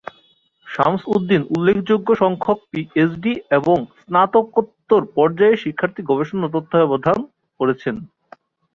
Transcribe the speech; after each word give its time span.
শামস-উদ-দীন 0.67 1.43
উল্লেখযোগ্য 1.53 2.07
সংখ্যক 2.21 2.57
পিএইচডি 2.69 3.33
এবং 3.57 3.77
স্নাতকোত্তর 4.01 5.01
পর্যায়ের 5.15 5.61
শিক্ষার্থীর 5.63 6.09
গবেষণা 6.11 6.47
তত্ত্বাবধান 6.53 7.17
করেছেন। 7.59 7.95